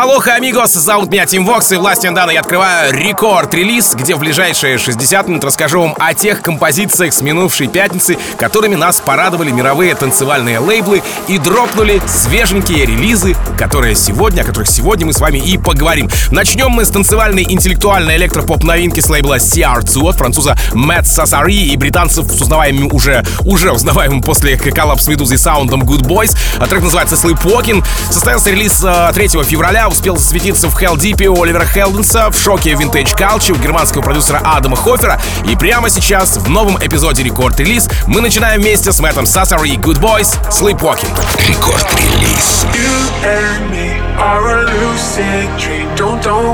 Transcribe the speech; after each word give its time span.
Алоха, 0.00 0.34
amigos, 0.34 0.74
зовут 0.74 1.10
меня 1.10 1.26
Тим 1.26 1.44
Вокс, 1.44 1.72
и 1.72 1.76
властью 1.76 2.14
данной 2.14 2.34
я 2.34 2.40
открываю 2.40 2.94
рекорд-релиз, 2.94 3.96
где 3.96 4.14
в 4.14 4.20
ближайшие 4.20 4.78
60 4.78 5.26
минут 5.26 5.42
расскажу 5.42 5.80
вам 5.80 5.96
о 5.98 6.14
тех 6.14 6.40
композициях 6.40 7.12
с 7.12 7.20
минувшей 7.20 7.66
пятницы, 7.66 8.16
которыми 8.38 8.76
нас 8.76 9.00
порадовали 9.00 9.50
мировые 9.50 9.96
танцевальные 9.96 10.60
лейблы 10.60 11.02
и 11.26 11.38
дропнули 11.38 12.00
свеженькие 12.06 12.86
релизы, 12.86 13.34
которые 13.58 13.96
сегодня, 13.96 14.42
о 14.42 14.44
которых 14.44 14.68
сегодня 14.68 15.04
мы 15.04 15.12
с 15.12 15.18
вами 15.18 15.38
и 15.38 15.58
поговорим. 15.58 16.08
Начнем 16.30 16.70
мы 16.70 16.84
с 16.84 16.90
танцевальной 16.90 17.42
интеллектуальной 17.42 18.18
электропоп 18.18 18.62
новинки 18.62 19.00
с 19.00 19.08
лейбла 19.08 19.38
CR2 19.38 20.10
от 20.10 20.14
француза 20.14 20.56
Мэтт 20.74 21.08
Сассари 21.08 21.72
и 21.72 21.76
британцев 21.76 22.30
с 22.30 22.40
узнаваемым 22.40 22.92
уже, 22.92 23.24
уже 23.40 23.72
узнаваемым 23.72 24.22
после 24.22 24.56
коллаб 24.56 25.06
с 25.06 25.08
Медузой 25.08 25.38
саундом 25.38 25.82
Goodboys. 25.82 26.36
А 26.60 26.68
трек 26.68 26.84
называется 26.84 27.16
Sleepwalking. 27.16 27.84
Состоялся 28.12 28.50
релиз 28.50 28.78
3 28.78 28.86
э, 28.86 29.42
февраля 29.42 29.87
успел 29.88 30.16
засветиться 30.16 30.68
в 30.68 30.80
Heldeep 30.80 31.26
у 31.26 31.42
Оливера 31.42 31.64
Хелденса, 31.64 32.30
в 32.30 32.36
шоу 32.36 32.72
Vintage 32.72 33.16
Culture 33.16 33.52
у 33.52 33.56
германского 33.56 34.02
продюсера 34.02 34.40
Адама 34.44 34.76
Хофера. 34.76 35.20
И 35.44 35.56
прямо 35.56 35.90
сейчас, 35.90 36.36
в 36.36 36.48
новом 36.48 36.78
эпизоде 36.78 37.22
Рекорд 37.22 37.58
Релиз, 37.58 37.88
мы 38.06 38.20
начинаем 38.20 38.60
вместе 38.60 38.92
с 38.92 39.00
Мэттом 39.00 39.26
Сассари 39.26 39.76
Goodboys 39.76 40.38
Sleepwalking. 40.50 41.08
Рекорд 41.48 41.86
Релиз. 41.96 42.66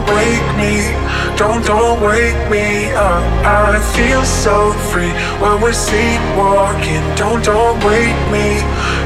wake 0.06 0.56
me. 0.56 0.74
Don't, 1.36 1.64
don't 1.66 2.00
wake 2.00 2.50
me 2.50 2.92
up. 2.92 3.22
I 3.44 3.80
feel 3.96 4.22
so 4.24 4.72
free 4.90 5.12
when 5.40 5.60
we're 5.60 5.72
sleepwalking. 5.72 7.02
Don't, 7.16 7.44
don't 7.44 7.78
wake 7.84 8.20
me. 8.30 8.60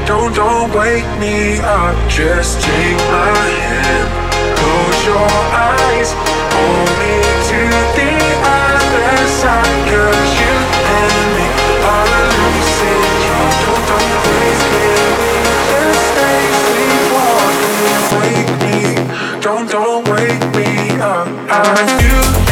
Don't, 0.05 0.33
don't 0.35 0.73
wake 0.73 1.09
me 1.19 1.59
up. 1.59 1.95
Just 2.09 2.61
take 2.61 2.97
my 2.97 3.37
hand. 3.59 4.18
Your 5.05 5.15
eyes. 5.53 6.11
To 7.49 7.59
the 7.97 8.11
other 8.43 9.17
you 10.37 10.53
and 10.95 11.15
me 11.35 11.45
are 11.87 12.29
dream. 12.59 12.99
Don't, 13.65 13.83
don't 13.89 14.13
wake 18.19 18.53
me. 18.61 18.77
Don't, 19.41 19.67
don't 19.71 20.03
wake 20.09 20.45
me 20.55 20.99
up. 20.99 21.27
I 21.49 22.48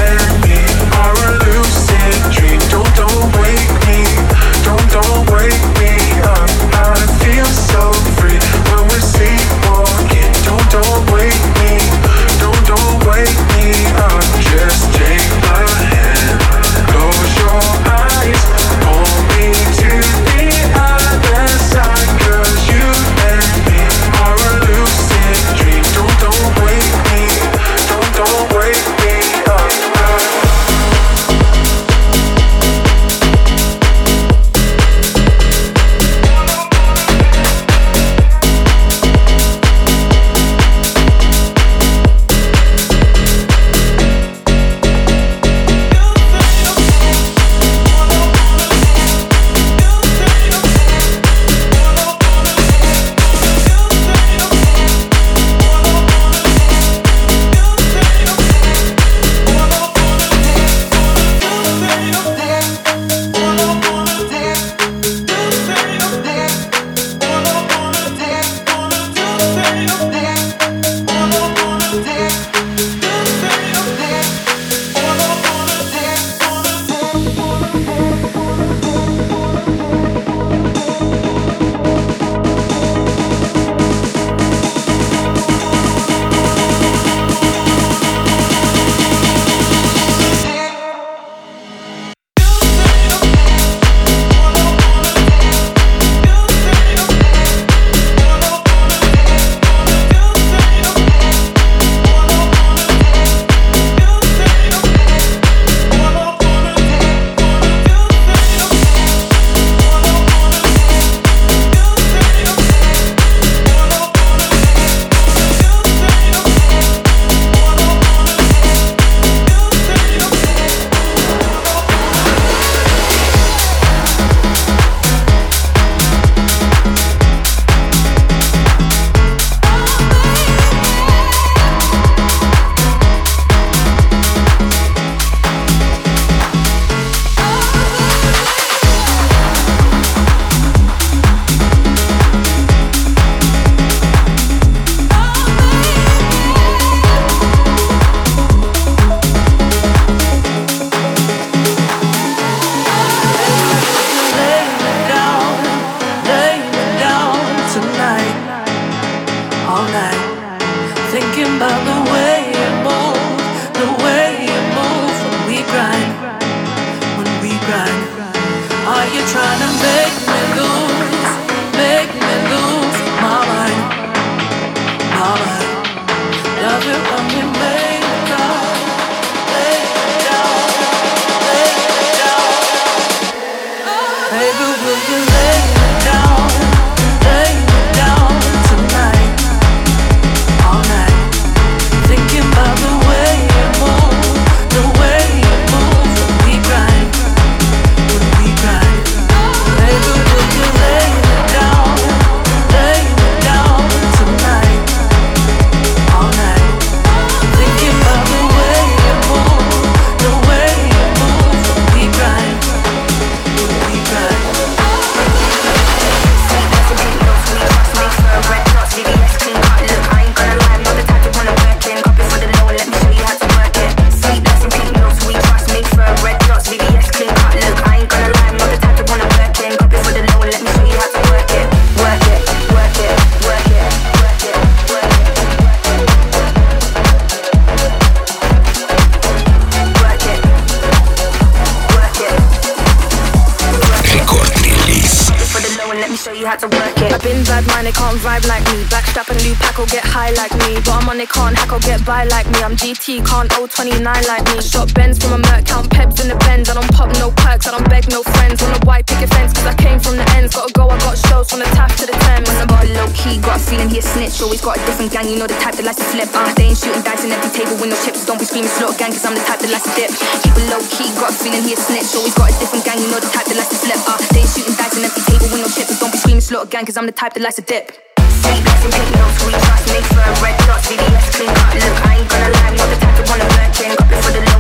vibe 248.28 248.48
like 248.48 248.64
me. 248.72 248.84
Backstrap 248.92 249.30
and 249.32 249.40
new 249.44 249.56
pack 249.56 249.80
or 249.80 249.88
get 249.88 250.04
high 250.04 250.32
like 250.36 250.54
me. 250.68 250.76
But 250.84 251.00
I'm 251.00 251.10
on 251.10 251.20
it, 251.20 251.30
can't 251.30 251.56
hack 251.56 251.72
or 251.72 251.80
get 251.80 252.04
by 252.06 252.24
like 252.28 252.48
me. 252.52 252.60
I'm 252.64 252.76
GT, 252.76 253.24
can't 253.26 253.50
029 253.50 254.04
like 254.04 254.44
me. 254.52 254.62
Shot 254.62 254.94
bends 254.94 255.18
from 255.18 255.34
a 255.34 255.40
Merc, 255.40 255.66
count 255.66 255.90
peps 255.90 256.22
in 256.22 256.28
the 256.28 256.38
bends. 256.48 256.70
I 256.70 256.74
don't 256.76 256.92
pop 256.92 257.10
no 257.18 257.32
perks, 257.32 257.68
I 257.68 257.72
don't 257.72 257.88
beg 257.90 258.10
no 258.10 258.24
friends. 258.24 258.62
On 258.62 258.72
the 258.74 258.82
white 258.86 259.06
picket 259.08 259.30
fence, 259.32 259.54
cause 259.54 259.66
I 259.66 259.76
came 259.76 260.00
from 260.00 260.18
the 260.18 260.28
ends. 260.36 260.54
Gotta 260.56 260.74
go, 260.74 260.90
I 260.90 260.98
got 261.00 261.18
shows 261.18 261.50
from 261.50 261.60
the 261.60 261.70
tap 261.78 261.92
to 262.00 262.06
the 262.06 262.16
Thames. 262.28 262.48
When 262.48 262.58
I 262.58 262.66
got 262.68 262.86
low 262.94 263.08
key, 263.16 263.40
got 263.40 263.58
a 263.58 263.64
feeling 263.64 263.90
he 263.90 264.00
a 264.00 264.04
snitch. 264.04 264.42
Always 264.42 264.62
got 264.62 264.78
a 264.78 264.82
different 264.86 265.12
gang, 265.12 265.28
you 265.30 265.40
know 265.40 265.48
the 265.48 265.58
type 265.64 265.76
that 265.76 265.86
likes 265.86 266.00
to 266.00 266.08
flip. 266.12 266.30
Uh, 266.34 266.52
they 266.56 266.72
ain't 266.72 266.78
shooting 266.78 267.04
dice 267.04 267.24
in 267.24 267.32
every 267.32 267.52
table 267.52 267.76
with 267.80 267.90
no 267.90 267.98
chips. 268.04 268.26
Don't 268.26 268.40
be 268.40 268.46
screaming 268.46 268.72
slaughter 268.72 268.98
gang, 268.98 269.12
cause 269.12 269.26
I'm 269.26 269.36
the 269.36 269.44
type 269.44 269.60
that 269.64 269.72
likes 269.72 269.88
to 269.88 269.94
dip. 269.96 270.12
Keep 270.44 270.56
it 270.56 270.68
low 270.72 270.82
key, 270.92 271.10
got 271.18 271.32
a 271.32 271.36
feeling 271.36 271.64
he 271.64 271.74
a 271.74 271.80
snitch. 271.80 272.12
Always 272.16 272.36
got 272.36 272.52
a 272.52 272.54
different 272.60 272.84
gang, 272.86 273.00
you 273.00 273.10
know 273.10 273.22
the 273.22 273.30
type 273.32 273.48
that 273.48 273.58
likes 273.58 273.72
to 273.72 273.80
flip. 273.80 274.00
Uh, 274.04 274.20
they 274.34 274.44
ain't 274.44 274.52
shooting 274.52 274.76
dice 274.76 274.96
in 274.96 275.04
every 275.06 275.24
table 275.26 275.48
with 275.52 275.62
no 275.64 275.70
chips. 275.70 275.97
Don't 276.00 276.12
be 276.12 276.18
screaming 276.18 276.42
slaughter 276.42 276.70
gang, 276.70 276.86
cause 276.86 276.98
I'm 276.98 277.06
the 277.06 277.12
type 277.12 277.34
that 277.34 277.42
likes 277.42 277.56
to 277.56 277.62
dip. 277.62 277.92
Sweet 278.22 278.62
blessing, 278.64 278.92
pink 278.92 279.10
nose, 279.18 279.34
sweet 279.42 279.58
trust, 279.58 279.86
mix 279.90 280.06
for 280.14 280.22
red 280.46 280.58
dot, 280.70 280.82
VVS 280.86 281.28
clean 281.34 281.50
cut. 281.50 281.74
Look, 281.74 281.98
I 282.06 282.22
ain't 282.22 282.30
gonna 282.30 282.54
lie, 282.54 282.72
not 282.78 282.88
the 282.94 282.98
type 283.02 283.16
to 283.18 283.24
wanna 283.26 283.50
work 283.58 283.74
in. 283.82 283.92
It 283.98 284.22
for 284.22 284.32
the 284.32 284.42
low 284.46 284.57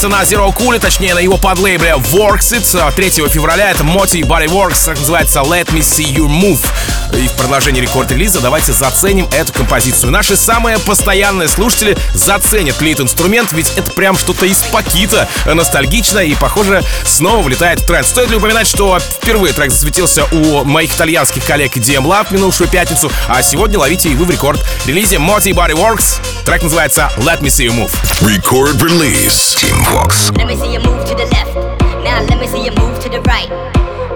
состоялся 0.00 0.08
на 0.08 0.22
Zero 0.22 0.56
Cool, 0.56 0.78
точнее 0.78 1.14
на 1.14 1.18
его 1.18 1.36
подлейбле 1.36 1.90
Works 2.12 2.58
It 2.58 2.92
3 2.94 3.10
февраля. 3.28 3.70
Это 3.70 3.82
Moti 3.82 4.22
Body 4.22 4.46
Works, 4.46 4.86
так 4.86 4.98
называется 4.98 5.40
Let 5.40 5.66
Me 5.72 5.80
See 5.80 6.14
You 6.14 6.26
Move. 6.26 6.64
И 7.12 7.28
в 7.28 7.32
продолжении 7.32 7.80
рекорд-релиза 7.80 8.40
давайте 8.40 8.72
заценим 8.72 9.28
эту 9.32 9.52
композицию. 9.52 10.10
Наши 10.10 10.36
самые 10.36 10.78
постоянные 10.78 11.48
слушатели 11.48 11.96
заценят 12.14 12.80
ли 12.80 12.92
этот 12.92 13.06
инструмент, 13.06 13.52
ведь 13.52 13.72
это 13.76 13.90
прям 13.92 14.16
что-то 14.16 14.46
из 14.46 14.58
пакита, 14.64 15.28
ностальгично 15.46 16.20
и, 16.20 16.34
похоже, 16.34 16.82
снова 17.04 17.42
влетает 17.42 17.80
в 17.80 17.86
тренд. 17.86 18.06
Стоит 18.06 18.30
ли 18.30 18.36
упоминать, 18.36 18.66
что 18.66 18.98
впервые 18.98 19.52
трек 19.52 19.70
засветился 19.70 20.24
у 20.32 20.64
моих 20.64 20.94
итальянских 20.94 21.44
коллег 21.44 21.76
DM 21.76 22.04
Lab 22.04 22.32
минувшую 22.32 22.68
пятницу, 22.68 23.10
а 23.28 23.42
сегодня 23.42 23.78
ловите 23.78 24.10
его 24.10 24.24
в 24.24 24.30
рекорд-релизе 24.30 25.16
Moti 25.16 25.52
Body 25.52 25.72
Works. 25.72 26.20
Трек 26.44 26.62
называется 26.62 27.10
Let 27.18 27.40
Me 27.40 27.48
See 27.48 27.66
You 27.66 27.72
Move. 27.72 27.92
Record 28.20 28.80
release. 28.80 29.56
Team 29.56 29.76
Vox. 29.92 30.30
Let 30.36 30.46
me 30.46 30.56
see 30.56 30.72
you 30.72 30.80
move 30.80 31.04
to 31.06 31.14
the 31.14 31.26
left. 31.26 31.54
Now 32.02 32.20
let 32.28 32.38
me 32.38 32.46
see 32.46 32.64
you 32.64 32.72
move 32.72 32.98
to 33.00 33.08
the 33.08 33.20
right. 33.22 33.50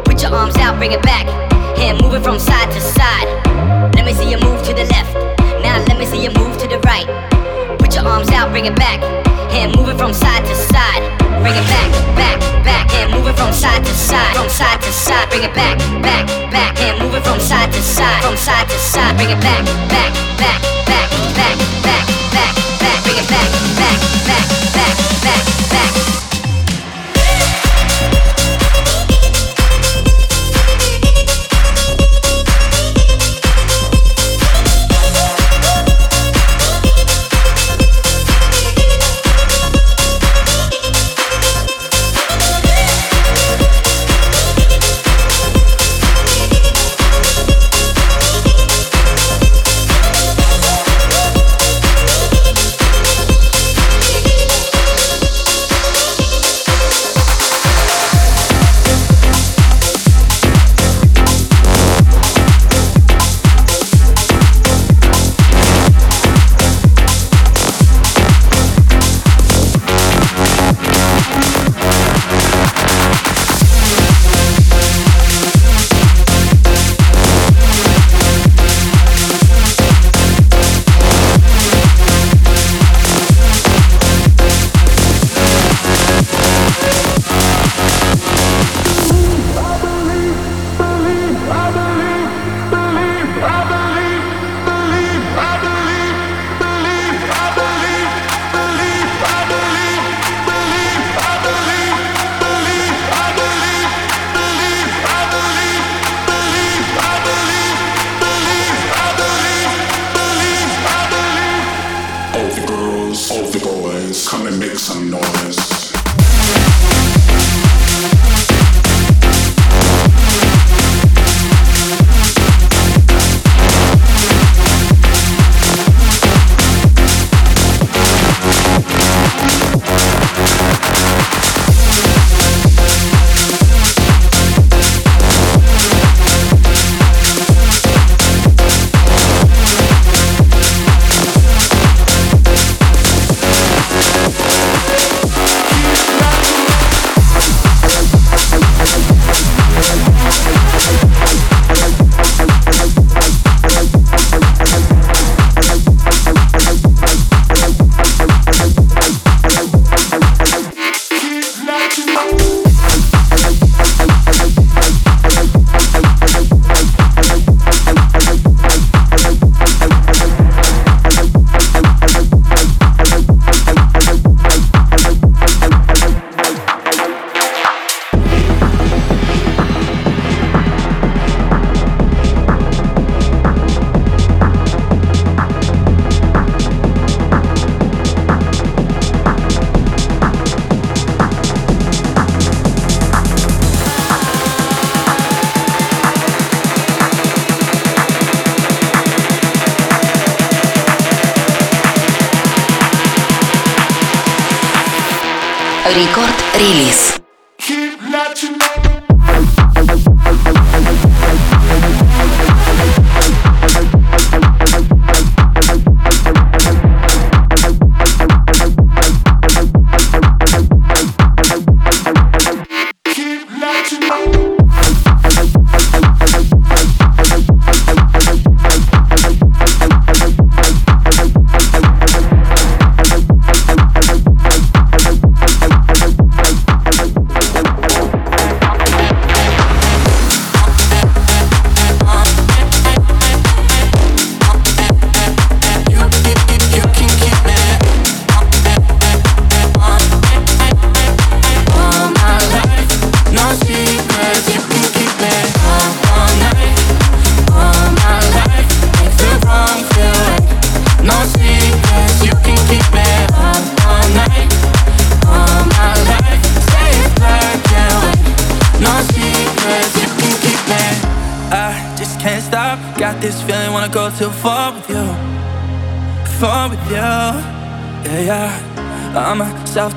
Put 0.04 0.22
your 0.22 0.34
arms 0.34 0.56
out, 0.56 0.78
bring 0.78 0.92
it 0.92 1.02
back. 1.02 1.53
Hand 1.84 2.00
moving 2.00 2.22
from 2.22 2.38
side 2.38 2.72
to 2.72 2.80
side. 2.80 3.28
Let 3.94 4.06
me 4.06 4.14
see 4.14 4.30
you 4.30 4.38
move 4.40 4.64
to 4.64 4.72
the 4.72 4.88
left. 4.88 5.12
Now 5.60 5.84
let 5.84 5.98
me 5.98 6.06
see 6.06 6.16
you 6.24 6.30
move 6.32 6.56
to 6.56 6.66
the 6.66 6.80
right. 6.80 7.04
Put 7.78 7.94
your 7.94 8.08
arms 8.08 8.30
out, 8.30 8.48
bring 8.52 8.64
it 8.64 8.74
back. 8.74 9.04
move 9.76 9.90
it 9.92 9.98
from 9.98 10.14
side 10.14 10.46
to 10.48 10.54
side. 10.56 11.04
Bring 11.44 11.52
it 11.52 11.66
back, 11.68 11.90
back, 12.16 12.40
back, 12.64 12.88
and 12.94 13.12
move 13.12 13.28
it 13.28 13.36
from 13.36 13.52
side 13.52 13.84
to 13.84 13.92
side, 13.92 14.34
from 14.34 14.48
side 14.48 14.80
to 14.80 14.90
side. 14.92 15.28
Bring 15.28 15.44
it 15.44 15.52
back, 15.52 15.76
back, 16.00 16.24
back, 16.50 16.80
and 16.80 16.98
move 17.04 17.16
it 17.16 17.22
from 17.22 17.38
side 17.38 17.70
to 17.70 17.82
side, 17.82 18.22
from 18.24 18.36
side 18.38 18.66
to 18.66 18.78
side. 18.78 19.16
Bring 19.18 19.28
it 19.28 19.40
back, 19.44 19.60
back, 19.92 20.12
back, 20.40 20.60
back, 20.88 21.08
back, 21.36 21.56
back, 21.84 22.06
back, 22.32 22.54
back. 22.80 22.98
Bring 23.04 23.18
it 23.20 23.28
back, 23.28 23.50
back, 23.76 24.00
back, 24.24 24.46
back, 24.72 24.96
back, 25.20 25.44
back. 25.68 26.23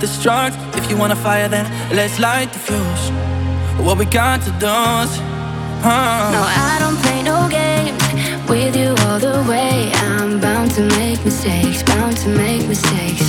Self-destruct. 0.07 0.77
If 0.77 0.89
you 0.89 0.97
wanna 0.97 1.15
fire, 1.15 1.47
then 1.47 1.65
let's 1.95 2.19
light 2.19 2.51
the 2.53 2.59
fuse. 2.59 3.11
What 3.85 3.97
we 3.97 4.05
got 4.05 4.41
to 4.41 4.51
do 4.51 4.67
is, 5.03 5.11
huh? 5.83 6.31
No, 6.31 6.43
I 6.43 6.77
don't 6.79 6.97
play 7.03 7.21
no 7.23 7.47
games 7.49 8.01
with 8.49 8.75
you 8.75 8.95
all 9.05 9.19
the 9.19 9.43
way. 9.49 9.91
I'm 9.93 10.39
bound 10.39 10.71
to 10.71 10.81
make 10.97 11.23
mistakes, 11.23 11.83
bound 11.83 12.17
to 12.17 12.29
make 12.29 12.67
mistakes. 12.67 13.25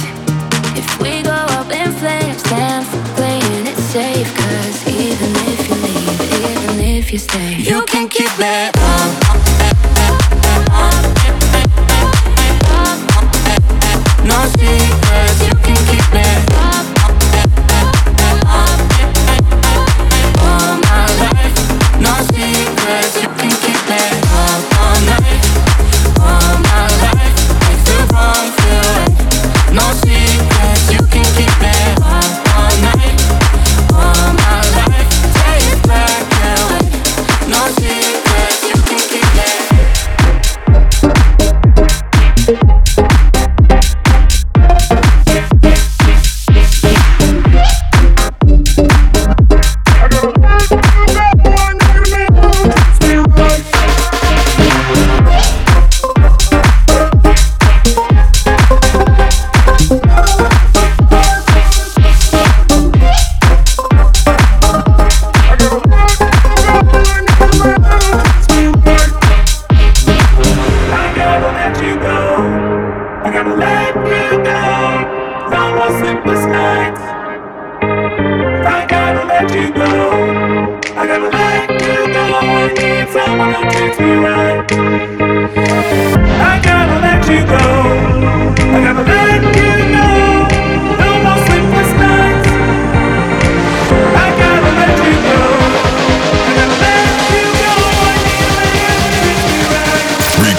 If 0.76 0.88
we 1.00 1.22
go 1.22 1.38
up 1.58 1.70
in 1.70 1.92
flames, 1.92 2.42
then 2.44 2.84
playing 3.16 3.66
it 3.66 3.76
safe. 3.76 4.28
Cause 4.36 4.88
even 4.88 5.30
if 5.50 5.68
you 5.68 5.74
leave, 5.86 6.20
even 6.42 6.80
if 6.80 7.12
you 7.12 7.18
stay, 7.18 7.56
you 7.56 7.82
can 7.86 8.08
keep 8.08 8.30
me. 8.38 8.70
No 14.24 14.44
secrets, 14.44 15.07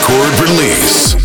record 0.09 0.49
release. 0.49 1.18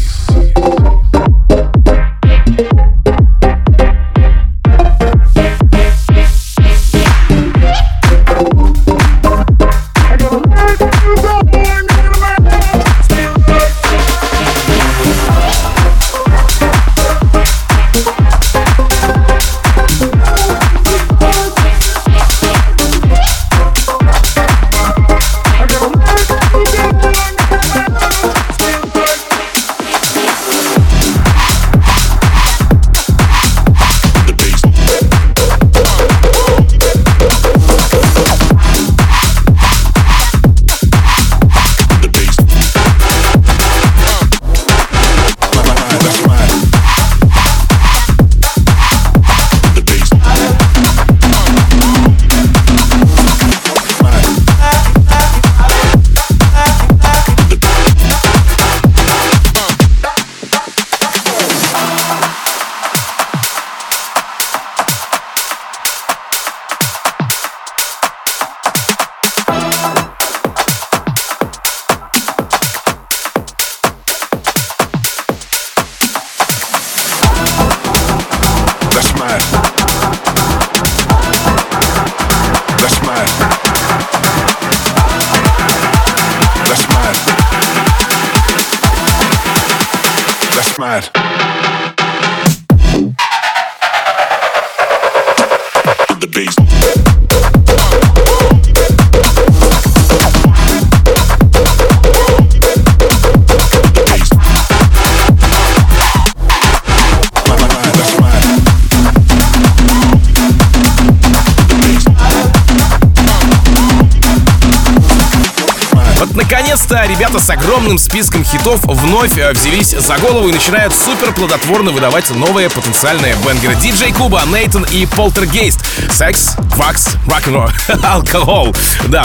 Наконец-то 116.44 117.02
ребята 117.06 117.40
с 117.40 117.48
огромным 117.48 117.98
списком 117.98 118.44
хитов 118.44 118.80
вновь 118.84 119.38
э, 119.38 119.52
взялись 119.52 119.92
за 119.92 120.18
голову 120.18 120.50
и 120.50 120.52
начинают 120.52 120.94
супер 120.94 121.32
плодотворно 121.32 121.90
выдавать 121.90 122.28
новые 122.30 122.68
потенциальные 122.68 123.34
бенгеры. 123.36 123.74
Диджей 123.76 124.12
Куба, 124.12 124.42
Нейтон 124.46 124.84
и 124.90 125.06
Полтергейст. 125.06 125.80
Секс, 126.12 126.56
квакс, 126.74 127.16
рок-н-ролл, 127.26 127.70
алкоголь. 128.04 128.74
Да, 129.04 129.24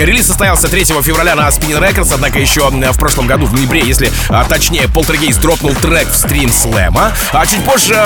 релиз 0.00 0.26
состоялся 0.26 0.68
3 0.68 0.84
февраля 1.02 1.36
на 1.36 1.46
Spinning 1.46 1.80
Records, 1.80 2.10
однако 2.12 2.40
еще 2.40 2.68
в 2.68 2.98
прошлом 2.98 3.28
году, 3.28 3.46
в 3.46 3.54
ноябре, 3.54 3.80
если 3.80 4.10
а, 4.28 4.44
точнее, 4.44 4.88
Полтергейст 4.88 5.40
дропнул 5.40 5.74
трек 5.74 6.08
в 6.10 6.16
стрим 6.16 6.52
слэма. 6.52 7.12
А 7.32 7.46
чуть 7.46 7.64
позже, 7.64 7.96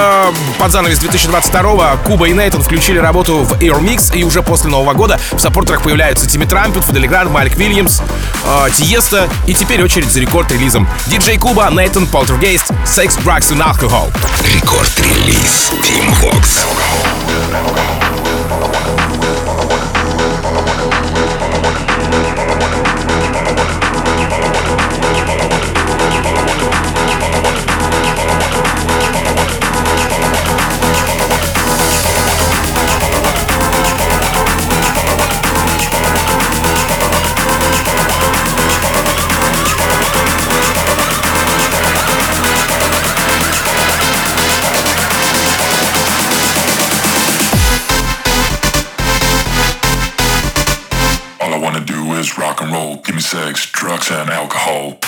под 0.59 0.73
занавес 0.73 0.99
2022 0.99 1.97
Куба 2.05 2.29
и 2.29 2.33
Нейтон 2.35 2.63
включили 2.63 2.99
работу 2.99 3.45
в 3.45 3.55
Air 3.55 3.81
Mix, 3.81 4.15
и 4.15 4.25
уже 4.25 4.43
после 4.43 4.69
Нового 4.69 4.93
года 4.93 5.19
в 5.33 5.39
саппортерах 5.39 5.83
появляются 5.83 6.29
Тимми 6.29 6.45
Трампет, 6.45 6.85
Фиделиград, 6.85 7.31
Майк 7.31 7.57
Вильямс, 7.57 8.03
э, 8.45 8.69
и 9.47 9.55
теперь 9.55 9.83
очередь 9.83 10.11
за 10.11 10.21
рекорд-релизом. 10.21 10.89
Диджей 11.07 11.39
Куба, 11.39 11.71
Нейтан 11.71 12.07
Полтергейст, 12.07 12.71
Sex, 12.85 13.19
Drugs 13.25 13.53
and 13.53 13.63
Alcohol. 13.63 14.13
Рекорд-релиз 14.43 15.73
Team 15.83 16.13
Vox. 16.21 16.65
hope. 54.67 55.06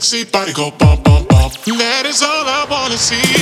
sexy 0.00 0.24
body 0.30 0.52
go 0.52 0.70
bump, 0.70 1.02
bump, 1.02 1.28
bump. 1.28 1.52
That 1.64 2.06
is 2.06 2.22
all 2.22 2.46
I 2.46 2.66
wanna 2.70 2.96
see. 2.96 3.37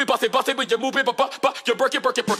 we 0.00 0.06
bust 0.06 0.22
it, 0.22 0.32
bust 0.32 0.48
it, 0.48 0.56
move 0.80 0.96
it, 0.96 1.04
but 1.04 1.16
but 1.16 1.38
but 1.42 1.68
you 1.68 1.74
break 1.74 1.94
it, 1.94 2.02
break 2.02 2.16
it, 2.16 2.26
break 2.26 2.39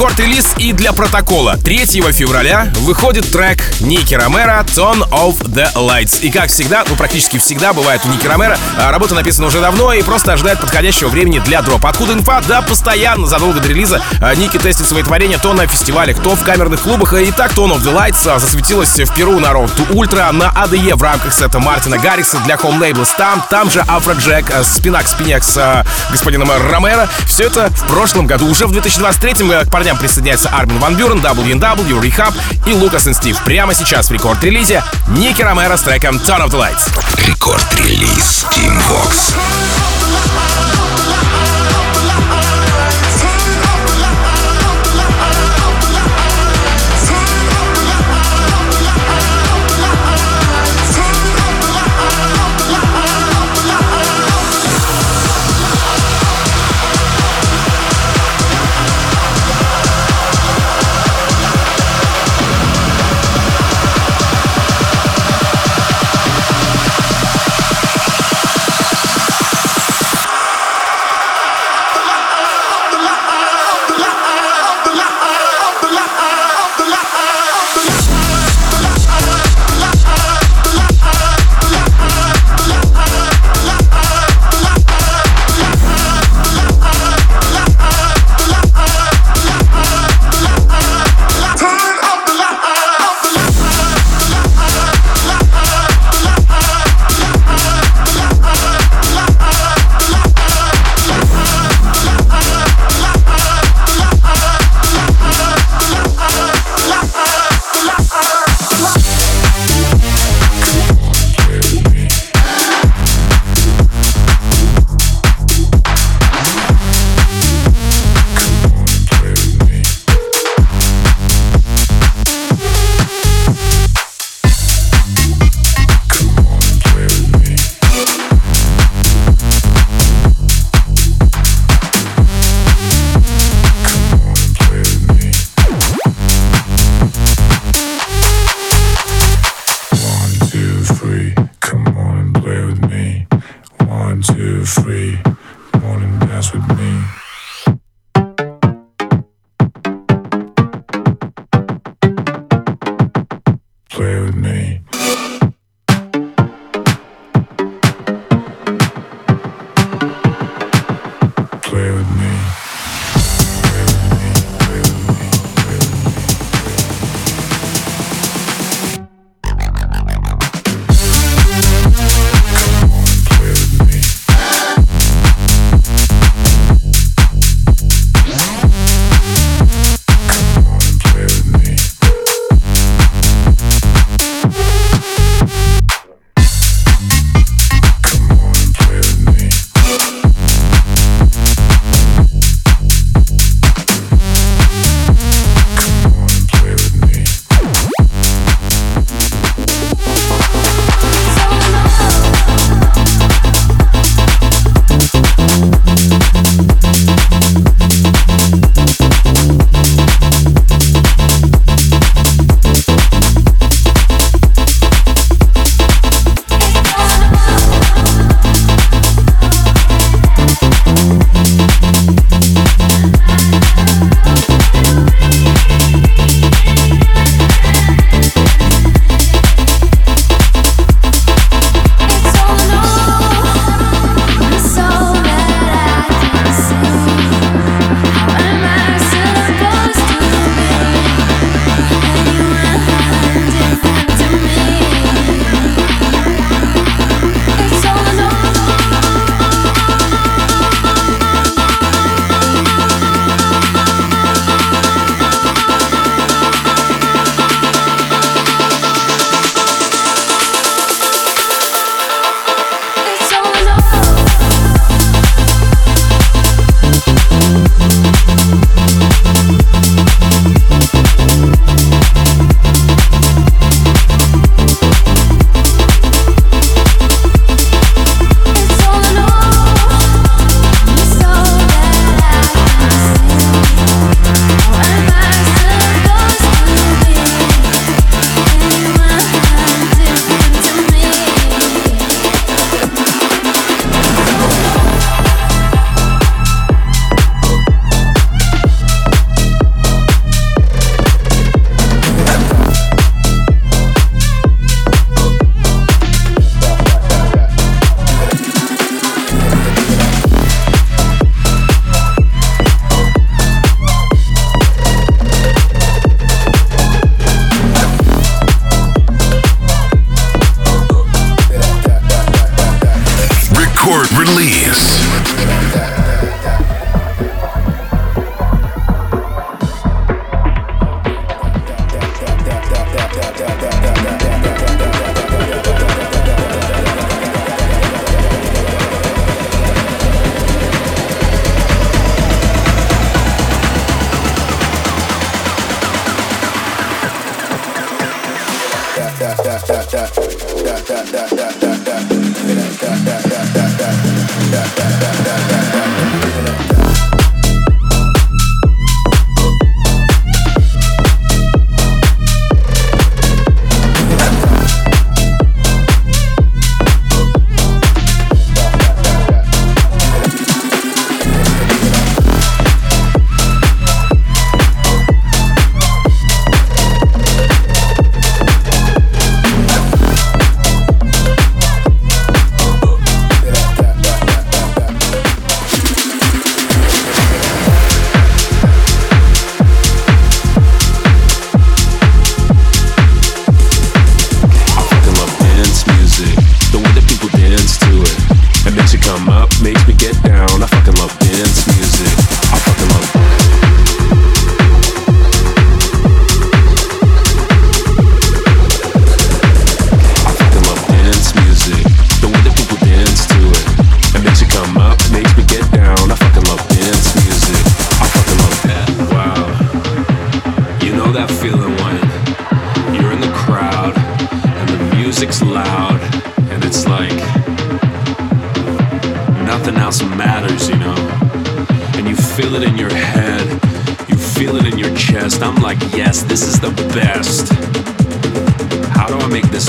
Рекорд-релиз 0.00 0.54
и 0.56 0.72
для 0.72 0.94
протокола. 0.94 1.58
3 1.58 1.84
февраля 2.12 2.72
выходит 2.76 3.30
трек 3.30 3.58
Ники 3.80 4.14
Ромеро 4.14 4.64
«Turn 4.74 5.06
Off 5.10 5.38
the 5.42 5.70
Lights». 5.74 6.22
И 6.22 6.30
как 6.30 6.48
всегда, 6.48 6.84
ну 6.88 6.96
практически 6.96 7.36
всегда 7.36 7.74
бывает 7.74 8.00
у 8.06 8.08
Ники 8.08 8.26
Ромеро, 8.26 8.56
а, 8.78 8.92
работа 8.92 9.14
написана 9.14 9.48
уже 9.48 9.60
давно 9.60 9.92
и 9.92 10.02
просто 10.02 10.32
ожидает 10.32 10.58
подходящего 10.58 11.08
времени 11.08 11.38
для 11.40 11.60
дропа. 11.60 11.90
Откуда 11.90 12.14
инфа? 12.14 12.40
Да, 12.48 12.62
постоянно, 12.62 13.26
задолго 13.26 13.60
до 13.60 13.68
релиза 13.68 14.00
а, 14.22 14.34
Ники 14.34 14.56
тестит 14.56 14.88
свои 14.88 15.02
творения 15.02 15.36
то 15.36 15.52
на 15.52 15.66
фестивалях, 15.66 16.18
то 16.22 16.34
в 16.34 16.42
камерных 16.44 16.80
клубах. 16.80 17.12
И 17.12 17.30
так 17.30 17.52
Turn 17.52 17.70
Off 17.70 17.82
the 17.82 17.94
Lights 17.94 18.26
а, 18.26 18.38
засветилась 18.38 18.98
в 18.98 19.14
Перу 19.14 19.38
на 19.38 19.48
Road 19.48 19.70
to 19.76 19.86
Ultra, 19.90 20.32
на 20.32 20.44
ADE 20.44 20.94
в 20.94 21.02
рамках 21.02 21.34
сета 21.34 21.58
Мартина 21.58 21.98
Гаррикса 21.98 22.38
для 22.46 22.54
Home 22.54 22.80
Labels. 22.80 23.10
Там, 23.18 23.44
там 23.50 23.70
же 23.70 23.80
Афроджек, 23.86 24.46
спина 24.64 25.02
к 25.02 25.08
спине 25.08 25.42
с 25.42 25.84
господином 26.10 26.50
Ромеро. 26.70 27.06
Все 27.26 27.44
это 27.44 27.68
в 27.68 27.86
прошлом 27.86 28.26
году. 28.26 28.48
Уже 28.48 28.66
в 28.66 28.72
2023 28.72 29.34
к 29.66 29.70
парням 29.90 29.98
присоединяется 29.98 30.48
Армин 30.50 30.78
Ван 30.78 30.94
Бюрен, 30.94 31.18
WNW, 31.18 32.00
Rehab 32.00 32.34
и 32.66 32.72
Лукас 32.72 33.06
и 33.06 33.12
Стив. 33.12 33.36
Прямо 33.44 33.74
сейчас 33.74 34.08
в 34.08 34.12
рекорд-релизе 34.12 34.84
Ники 35.08 35.42
Ромеро 35.42 35.76
с 35.76 35.82
треком 35.82 36.16
Turn 36.16 36.46
of 36.46 36.50
the 36.50 36.60
Lights. 36.60 36.90
Рекорд-релиз 37.26 38.46
Team 38.52 38.80
Vox. 38.88 39.89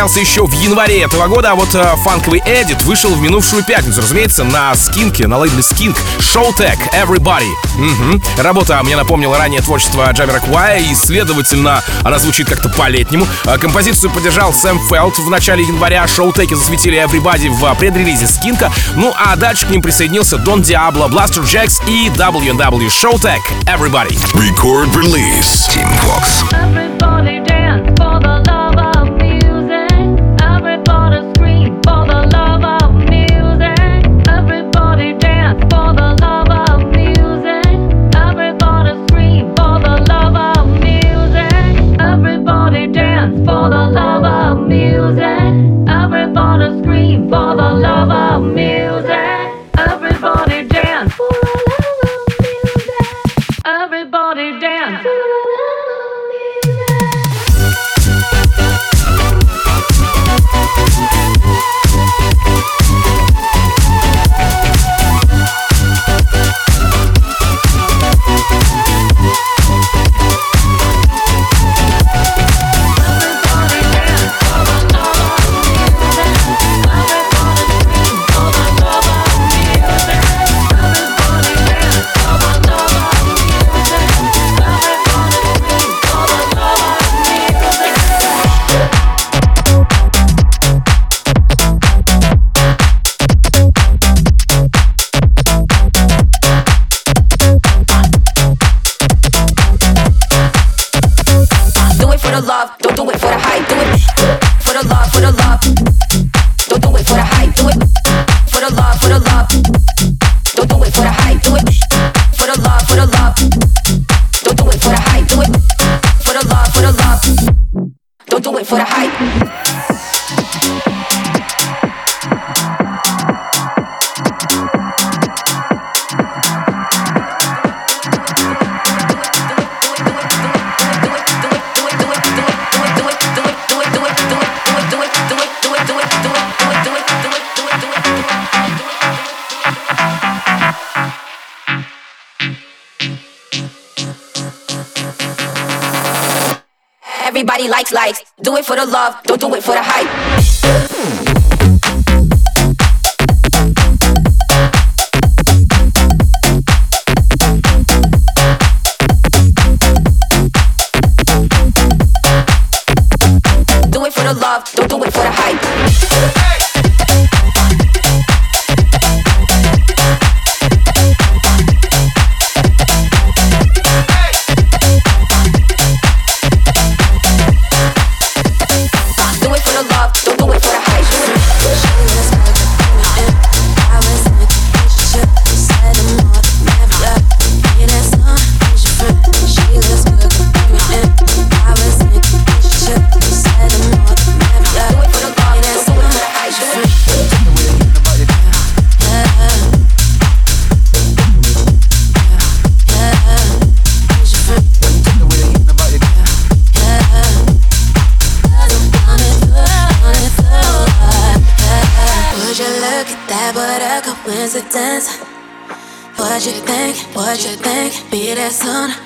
Оставился 0.00 0.20
еще 0.20 0.46
в 0.46 0.52
январе 0.52 1.02
этого 1.02 1.28
года, 1.28 1.50
а 1.50 1.54
вот 1.54 1.74
э, 1.74 1.94
фанковый 2.04 2.42
эдит 2.46 2.82
вышел 2.84 3.14
в 3.14 3.20
минувшую 3.20 3.62
пятницу, 3.62 4.00
разумеется, 4.00 4.44
на 4.44 4.74
скинке, 4.74 5.26
на 5.26 5.36
лейбле 5.36 5.60
Skink 5.60 5.94
Showtech 6.20 6.78
Everybody. 6.94 7.50
Угу. 7.76 8.42
Работа 8.42 8.80
мне 8.82 8.96
напомнила 8.96 9.36
ранее 9.36 9.60
творчество 9.60 10.10
Джамера 10.12 10.40
Куая, 10.40 10.78
и, 10.78 10.94
следовательно, 10.94 11.84
она 12.02 12.18
звучит 12.18 12.48
как-то 12.48 12.70
по-летнему. 12.70 13.26
А 13.44 13.58
композицию 13.58 14.10
поддержал 14.10 14.54
Сэм 14.54 14.78
Фелд 14.88 15.18
в 15.18 15.28
начале 15.28 15.64
января, 15.64 16.04
Showtech 16.06 16.54
засветили 16.54 16.98
Everybody 16.98 17.50
в 17.50 17.74
предрелизе 17.74 18.26
скинка, 18.26 18.72
ну 18.96 19.12
а 19.18 19.36
дальше 19.36 19.66
к 19.66 19.70
ним 19.70 19.82
присоединился 19.82 20.36
Don 20.36 20.62
Diablo, 20.62 21.10
Blaster 21.10 21.44
Jacks 21.44 21.82
и 21.86 22.08
WNW 22.08 22.86
Showtech 22.86 23.40
Everybody. 23.66 24.16
Record 24.32 24.94
release. 24.94 25.68
Team 25.68 25.86
Vox. 26.06 26.42
Everybody 26.52 27.09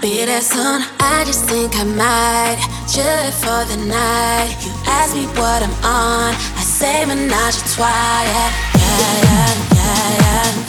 be 0.01 0.24
that 0.24 0.43
sun. 0.43 0.82
I 1.01 1.24
just 1.24 1.45
think 1.49 1.74
I 1.76 1.85
might 1.85 2.59
chill 2.89 3.30
for 3.43 3.64
the 3.70 3.78
night. 3.87 4.57
You 4.64 4.72
ask 4.87 5.14
me 5.14 5.26
what 5.39 5.62
I'm 5.62 5.74
on, 5.85 6.35
I 6.35 6.62
say 6.62 7.05
menage 7.05 7.57
a 7.57 7.64
trois. 7.74 7.89
Yeah, 7.89 8.51
yeah, 8.76 9.22
yeah, 9.24 9.55
yeah, 9.74 10.18
yeah. 10.20 10.64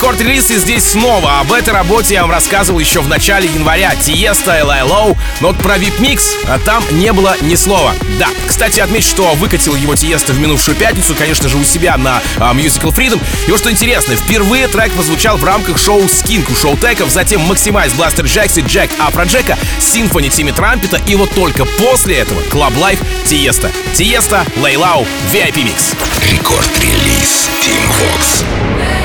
Рекорд-релиз 0.00 0.50
и 0.50 0.56
здесь 0.56 0.92
снова. 0.92 1.40
Об 1.40 1.52
этой 1.52 1.74
работе 1.74 2.14
я 2.14 2.22
вам 2.22 2.30
рассказывал 2.30 2.78
еще 2.78 3.02
в 3.02 3.08
начале 3.08 3.46
января. 3.48 3.94
Тиесто, 3.94 4.58
Lay 4.58 4.82
Low. 4.82 5.14
Но 5.40 5.48
вот 5.48 5.58
про 5.58 5.76
VIP 5.76 5.98
Mix 5.98 6.22
а 6.48 6.58
там 6.58 6.82
не 6.92 7.12
было 7.12 7.36
ни 7.42 7.54
слова. 7.54 7.92
Да, 8.18 8.28
кстати, 8.46 8.80
отмечу, 8.80 9.08
что 9.08 9.34
выкатил 9.34 9.74
его 9.74 9.94
Тиесто 9.94 10.32
в 10.32 10.40
минувшую 10.40 10.74
пятницу, 10.74 11.14
конечно 11.14 11.50
же, 11.50 11.58
у 11.58 11.64
себя 11.64 11.98
на 11.98 12.22
uh, 12.38 12.54
Musical 12.54 12.94
Freedom. 12.94 13.20
И 13.46 13.50
вот 13.50 13.60
что 13.60 13.70
интересно, 13.70 14.16
впервые 14.16 14.68
трек 14.68 14.90
прозвучал 14.92 15.36
в 15.36 15.44
рамках 15.44 15.76
шоу 15.76 16.00
Skink 16.04 16.50
у 16.50 16.56
Showtek 16.56 16.78
ов, 16.78 17.10
затем 17.10 17.42
Maximize 17.42 17.94
Blasterjaxx, 17.94 18.60
Джек 18.60 18.90
Афроджека, 19.00 19.58
Sinphony 19.78 20.30
Тимми 20.30 20.52
Трампета 20.52 20.98
и 21.06 21.14
вот 21.14 21.30
только 21.34 21.66
после 21.66 22.20
этого 22.20 22.40
Club 22.50 22.74
Life 22.78 23.04
Тиесто. 23.26 23.70
Тиесто, 23.92 24.46
Lay 24.56 24.77
Low, 24.77 25.06
VIP 25.30 25.56
Mix. 25.56 25.94
Рекорд-релиз 26.32 27.50
Team 27.60 27.82
Vox. 27.98 28.99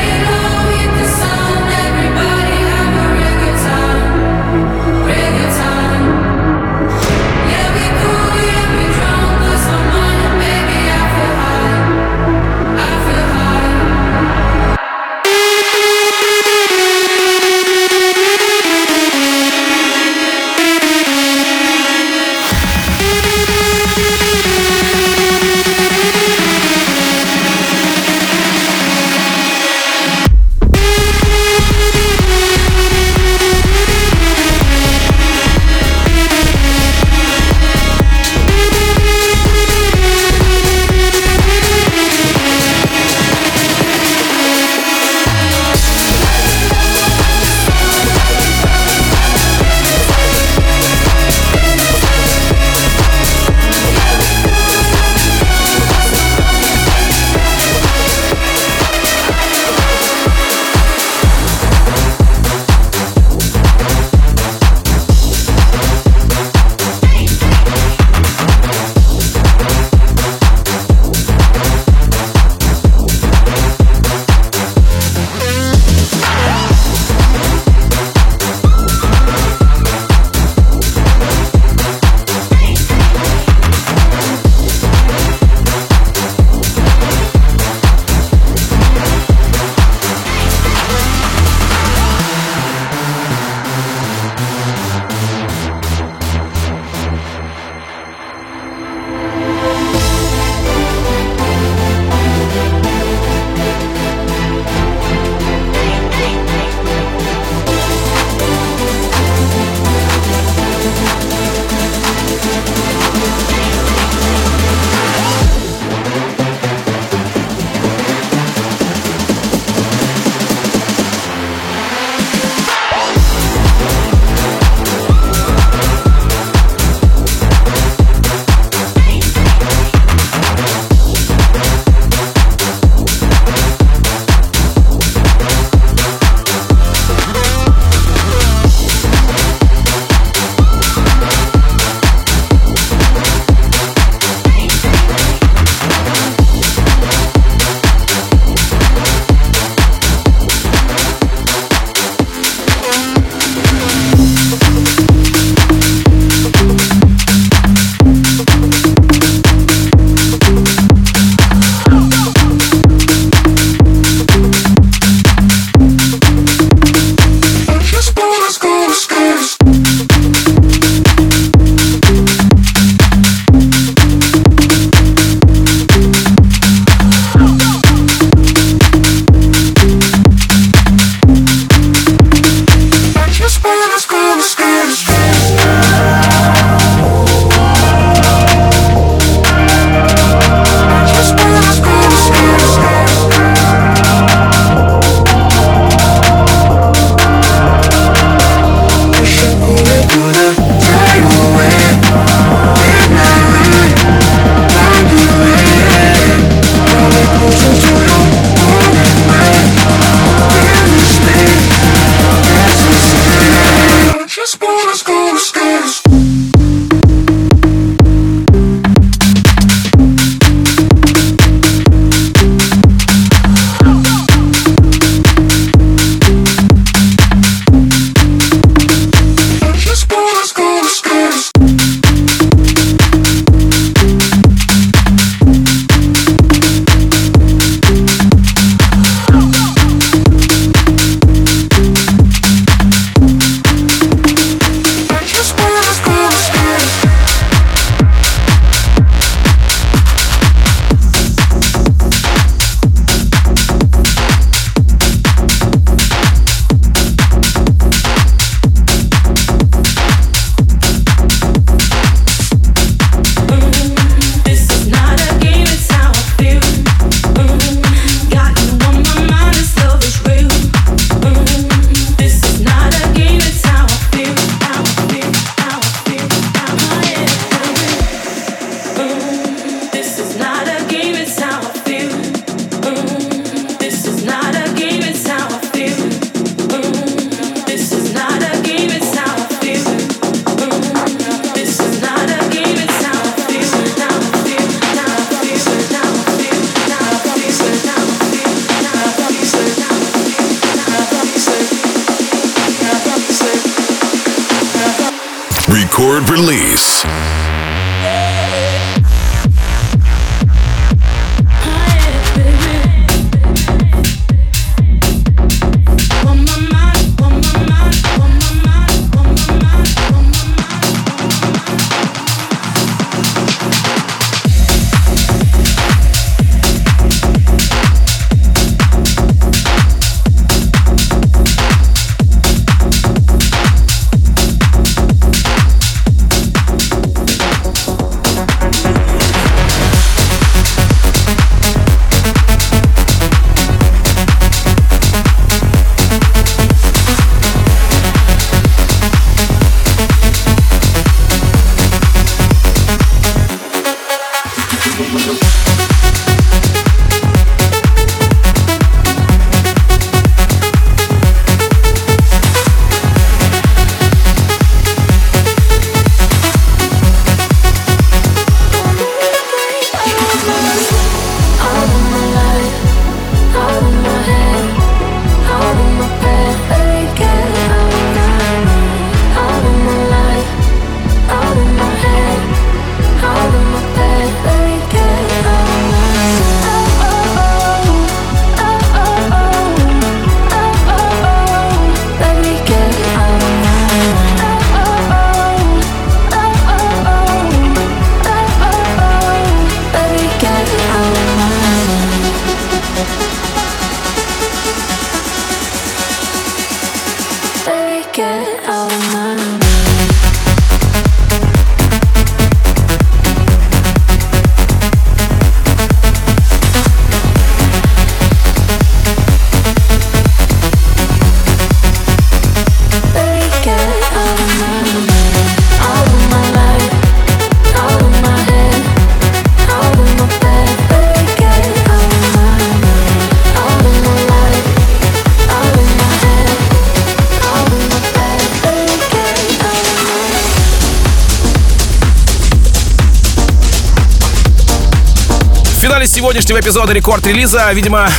Сегодняшнего 446.35 446.59
эпизода 446.59 446.91
рекорд-релиза, 446.91 447.71
видимо, 447.71 448.09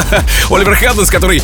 Оливер 0.50 0.74
Хелденс, 0.74 1.08
который, 1.08 1.42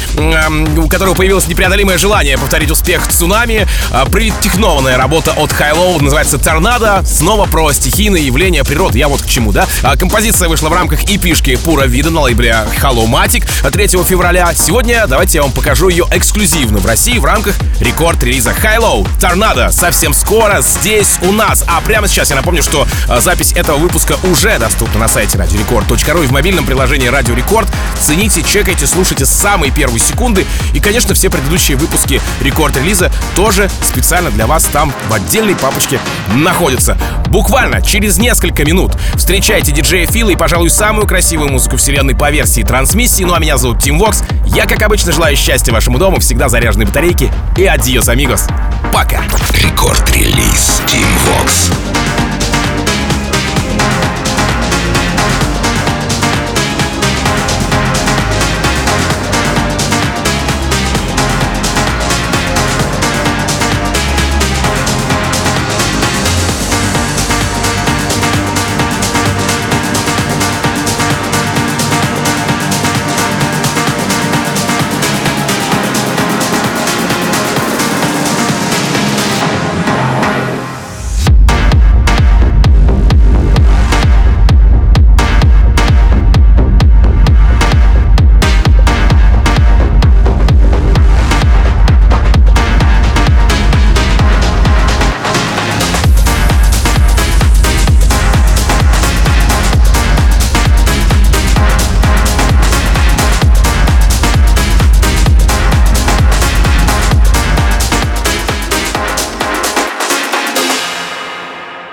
у 0.76 0.87
которого 0.87 1.14
появилось 1.14 1.49
непреодолимое 1.49 1.97
желание 1.97 2.37
повторить 2.37 2.70
успех 2.70 3.09
«Цунами», 3.09 3.66
а, 3.91 4.05
притехнованная 4.05 4.99
работа 4.99 5.33
от 5.33 5.51
HI-LO 5.51 5.99
называется 6.01 6.37
«Торнадо», 6.37 7.03
снова 7.07 7.47
про 7.47 7.72
стихийные 7.72 8.26
явления 8.26 8.62
природы. 8.62 8.99
Я 8.99 9.09
вот 9.09 9.22
к 9.22 9.26
чему, 9.26 9.53
да? 9.53 9.66
А, 9.83 9.97
композиция 9.97 10.51
вышла 10.51 10.68
в 10.68 10.74
рамках 10.74 11.05
эпишки 11.05 11.57
Pura 11.57 11.85
Vida 11.85 12.11
на 12.11 12.20
лейбле 12.20 12.55
Matic 12.83 13.70
3 13.70 13.89
февраля. 14.05 14.53
Сегодня 14.55 15.07
давайте 15.07 15.39
я 15.39 15.43
вам 15.43 15.53
покажу 15.53 15.89
ее 15.89 16.05
эксклюзивно 16.11 16.76
в 16.76 16.85
России 16.85 17.16
в 17.16 17.24
рамках 17.24 17.55
рекорд-релиза 17.81 18.53
HI-LO. 18.53 19.07
«Торнадо» 19.18 19.70
совсем 19.70 20.12
скоро 20.12 20.61
здесь 20.61 21.16
у 21.22 21.33
нас. 21.33 21.64
А 21.66 21.81
прямо 21.81 22.07
сейчас 22.07 22.29
я 22.29 22.37
напомню, 22.37 22.62
что 22.62 22.87
а, 23.09 23.18
запись 23.20 23.55
этого 23.55 23.79
выпуска 23.79 24.16
уже 24.24 24.59
доступна 24.59 25.01
на 25.01 25.09
сайте 25.09 25.39
радиорекорд.ру 25.39 26.18
И 26.23 26.27
в 26.27 26.33
мобильном 26.33 26.66
приложении 26.66 27.07
Радио 27.07 27.35
Рекорд. 27.35 27.69
Цените, 28.01 28.43
чекайте, 28.43 28.87
слушайте 28.87 29.25
с 29.25 29.31
самой 29.31 29.71
первой 29.71 30.01
секунды. 30.01 30.47
И, 30.73 30.81
конечно, 30.81 31.14
все 31.14 31.31
предыдущие 31.31 31.77
выпуски 31.77 32.21
рекорд-релиза 32.41 33.12
тоже 33.37 33.71
специально 33.83 34.31
для 34.31 34.47
вас 34.47 34.64
там 34.64 34.93
в 35.09 35.12
отдельной 35.12 35.55
папочке 35.55 36.01
находятся. 36.35 36.97
Буквально 37.27 37.83
через 37.83 38.19
несколько 38.19 38.64
минут 38.64 38.93
встречайте 39.14 39.73
диджея 39.73 40.07
Фила 40.07 40.31
и, 40.31 40.37
пожалуй, 40.37 40.71
самую 40.71 41.07
красивую 41.07 41.51
музыку 41.51 41.77
вселенной 41.77 42.14
по 42.14 42.31
версии 42.31 42.62
трансмиссии. 42.62 43.25
Ну 43.25 43.35
а 43.35 43.39
меня 43.39 43.57
зовут 43.57 43.83
Тим 43.83 43.99
Вокс. 43.99 44.23
Я, 44.47 44.66
как 44.66 44.83
обычно, 44.83 45.12
желаю 45.12 45.37
счастья 45.37 45.73
вашему 45.73 45.99
дому, 45.99 46.21
всегда 46.21 46.49
заряженной 46.49 46.87
батарейки. 46.87 47.31
И 47.57 47.64
adiós, 47.64 48.09
amigos. 48.09 48.47
Пока. 48.93 49.23
Рекорд-релиз 49.53 50.83
Тим 50.87 51.07
Вокс. 51.27 51.71